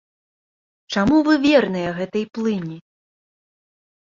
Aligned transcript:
Чаму 0.93 1.19
вы 1.27 1.33
верныя 1.43 1.93
гэтай 1.99 2.25
плыні? 2.39 2.77